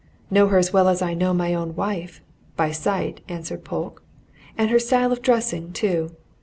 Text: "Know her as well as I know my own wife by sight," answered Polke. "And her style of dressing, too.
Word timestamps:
"Know 0.31 0.47
her 0.47 0.57
as 0.57 0.73
well 0.73 0.87
as 0.89 1.03
I 1.03 1.13
know 1.13 1.31
my 1.31 1.53
own 1.53 1.75
wife 1.75 2.23
by 2.55 2.71
sight," 2.71 3.21
answered 3.29 3.63
Polke. 3.63 4.01
"And 4.57 4.71
her 4.71 4.79
style 4.79 5.11
of 5.11 5.21
dressing, 5.21 5.73
too. 5.73 6.09